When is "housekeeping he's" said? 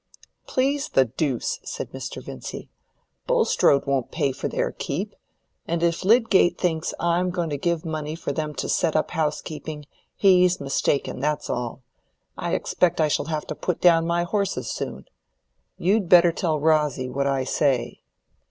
9.11-10.59